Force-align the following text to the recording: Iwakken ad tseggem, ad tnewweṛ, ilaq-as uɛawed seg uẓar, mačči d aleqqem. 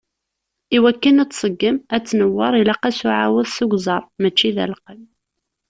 Iwakken 0.75 1.21
ad 1.23 1.29
tseggem, 1.31 1.77
ad 1.95 2.03
tnewweṛ, 2.03 2.53
ilaq-as 2.61 2.99
uɛawed 3.07 3.47
seg 3.49 3.71
uẓar, 3.75 4.03
mačči 4.21 4.49
d 4.55 4.57
aleqqem. 4.63 5.01